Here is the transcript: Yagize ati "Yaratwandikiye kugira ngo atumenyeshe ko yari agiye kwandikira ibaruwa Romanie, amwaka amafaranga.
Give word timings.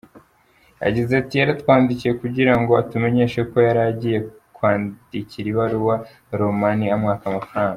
Yagize 0.83 1.11
ati 1.21 1.33
"Yaratwandikiye 1.39 2.11
kugira 2.21 2.53
ngo 2.59 2.71
atumenyeshe 2.81 3.39
ko 3.49 3.55
yari 3.67 3.81
agiye 3.89 4.19
kwandikira 4.55 5.47
ibaruwa 5.53 5.95
Romanie, 6.41 6.93
amwaka 6.97 7.23
amafaranga. 7.27 7.69